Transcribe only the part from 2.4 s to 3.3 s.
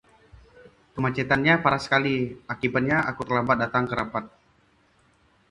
akibatnya aku